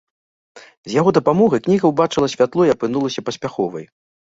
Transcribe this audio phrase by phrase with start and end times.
[0.89, 3.89] З яго дапамогай кніга ўбачыла святло і апынулася паспяховай.